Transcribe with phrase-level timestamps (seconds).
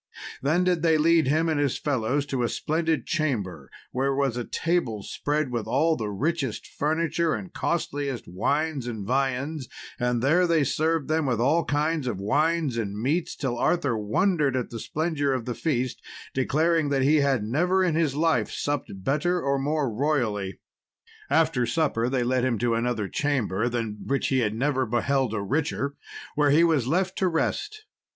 [0.41, 4.43] Then did they lead him and his fellows to a splendid chamber, where was a
[4.43, 9.69] table spread with all the richest furniture, and costliest wines and viands;
[9.99, 14.55] and there they served them with all kinds of wines and meats, till Arthur wondered
[14.55, 16.01] at the splendour of the feast,
[16.33, 20.59] declaring he had never in his life supped better, or more royally.
[21.29, 25.43] After supper they led him to another chamber, than which he had never beheld a
[25.43, 25.93] richer,
[26.33, 27.85] where he was left to rest.